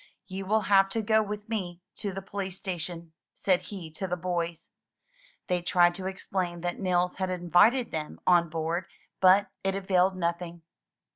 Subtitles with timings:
[0.25, 4.15] "You will have to go with me to the police station," said he to the
[4.17, 4.69] boys.
[5.45, 8.87] They tried to explain that Nils had invited them on board,
[9.19, 10.63] but it availed nothing.